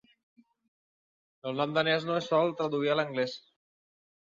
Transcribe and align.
El 1.51 1.55
nom 1.61 1.77
danès 1.77 2.11
no 2.11 2.19
es 2.23 2.33
sol 2.35 2.59
traduir 2.59 2.95
a 2.95 3.01
l'anglès. 3.01 3.41